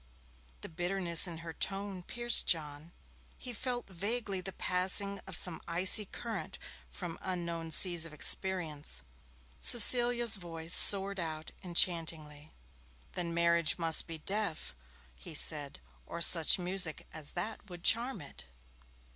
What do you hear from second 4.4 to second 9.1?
the passing of some icy current from unknown seas of experience.